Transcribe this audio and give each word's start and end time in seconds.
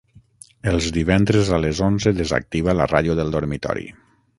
Els 0.71 0.87
divendres 0.95 1.53
a 1.57 1.61
les 1.67 1.83
onze 1.91 2.17
desactiva 2.23 2.79
la 2.83 2.93
ràdio 2.97 3.23
del 3.23 3.35
dormitori. 3.41 3.91